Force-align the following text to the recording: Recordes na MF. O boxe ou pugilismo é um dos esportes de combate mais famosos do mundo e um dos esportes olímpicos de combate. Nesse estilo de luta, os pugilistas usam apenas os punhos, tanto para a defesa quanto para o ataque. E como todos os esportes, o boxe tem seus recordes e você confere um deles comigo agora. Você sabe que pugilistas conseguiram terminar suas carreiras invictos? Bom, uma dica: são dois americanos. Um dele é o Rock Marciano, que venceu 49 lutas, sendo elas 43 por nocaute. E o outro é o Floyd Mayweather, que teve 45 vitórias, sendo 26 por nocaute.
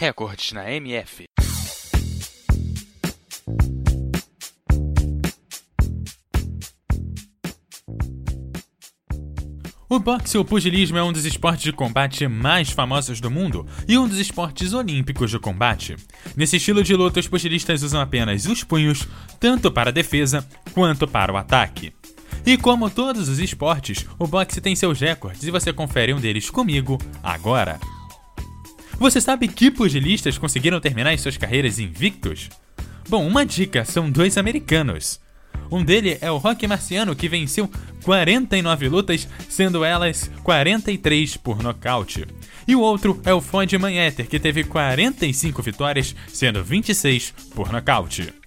Recordes 0.00 0.52
na 0.52 0.70
MF. 0.70 1.24
O 9.88 9.98
boxe 9.98 10.38
ou 10.38 10.44
pugilismo 10.44 10.98
é 10.98 11.02
um 11.02 11.12
dos 11.12 11.24
esportes 11.24 11.64
de 11.64 11.72
combate 11.72 12.28
mais 12.28 12.70
famosos 12.70 13.20
do 13.20 13.28
mundo 13.28 13.66
e 13.88 13.98
um 13.98 14.06
dos 14.06 14.20
esportes 14.20 14.72
olímpicos 14.72 15.32
de 15.32 15.40
combate. 15.40 15.96
Nesse 16.36 16.58
estilo 16.58 16.84
de 16.84 16.94
luta, 16.94 17.18
os 17.18 17.26
pugilistas 17.26 17.82
usam 17.82 18.00
apenas 18.00 18.46
os 18.46 18.62
punhos, 18.62 19.04
tanto 19.40 19.68
para 19.68 19.90
a 19.90 19.92
defesa 19.92 20.48
quanto 20.72 21.08
para 21.08 21.32
o 21.32 21.36
ataque. 21.36 21.92
E 22.46 22.56
como 22.56 22.88
todos 22.88 23.28
os 23.28 23.40
esportes, 23.40 24.06
o 24.16 24.28
boxe 24.28 24.60
tem 24.60 24.76
seus 24.76 25.00
recordes 25.00 25.42
e 25.42 25.50
você 25.50 25.72
confere 25.72 26.14
um 26.14 26.20
deles 26.20 26.48
comigo 26.48 26.98
agora. 27.20 27.80
Você 28.98 29.20
sabe 29.20 29.46
que 29.46 29.70
pugilistas 29.70 30.36
conseguiram 30.38 30.80
terminar 30.80 31.16
suas 31.18 31.36
carreiras 31.36 31.78
invictos? 31.78 32.48
Bom, 33.08 33.24
uma 33.26 33.46
dica: 33.46 33.84
são 33.84 34.10
dois 34.10 34.36
americanos. 34.36 35.20
Um 35.70 35.84
dele 35.84 36.18
é 36.20 36.30
o 36.30 36.38
Rock 36.38 36.66
Marciano, 36.66 37.14
que 37.14 37.28
venceu 37.28 37.70
49 38.02 38.88
lutas, 38.88 39.28
sendo 39.48 39.84
elas 39.84 40.30
43 40.42 41.36
por 41.36 41.62
nocaute. 41.62 42.26
E 42.66 42.74
o 42.74 42.80
outro 42.80 43.20
é 43.24 43.32
o 43.32 43.40
Floyd 43.40 43.78
Mayweather, 43.78 44.26
que 44.26 44.40
teve 44.40 44.64
45 44.64 45.62
vitórias, 45.62 46.16
sendo 46.26 46.64
26 46.64 47.32
por 47.54 47.70
nocaute. 47.70 48.37